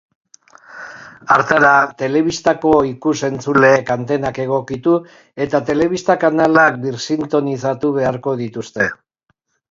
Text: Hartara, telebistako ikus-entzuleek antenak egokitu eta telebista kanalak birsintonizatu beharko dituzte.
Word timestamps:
Hartara, 1.33 1.73
telebistako 1.97 2.71
ikus-entzuleek 2.87 3.91
antenak 3.95 4.39
egokitu 4.45 4.93
eta 5.45 5.61
telebista 5.67 6.15
kanalak 6.23 6.79
birsintonizatu 6.87 7.93
beharko 7.99 8.35
dituzte. 8.41 8.89